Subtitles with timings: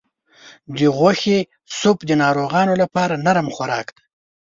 [0.77, 1.37] د غوښې
[1.79, 4.03] سوپ د ناروغانو لپاره نرم خوراک دی.